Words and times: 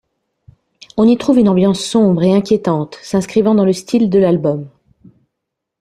On 0.97 1.07
y 1.07 1.15
trouve 1.15 1.37
une 1.37 1.47
ambiance 1.49 1.79
sombre 1.79 2.23
et 2.23 2.33
inquiétante 2.33 2.97
s'inscrivant 3.03 3.53
dans 3.53 3.65
le 3.65 3.71
style 3.73 4.09
de 4.09 4.17
l'album. 4.17 4.67